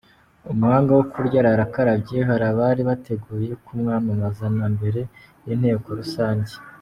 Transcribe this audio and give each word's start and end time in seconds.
Umuhanga 0.51 0.91
wo 0.97 1.03
kurya 1.11 1.37
arara 1.41 1.63
akarabye, 1.67 2.17
hari 2.29 2.45
abari 2.51 2.81
bateguye 2.89 3.51
kumwamamaza 3.65 4.45
na 4.57 4.65
mbere 4.75 5.01
y’Inteko 5.45 5.87
rusange. 6.01 6.53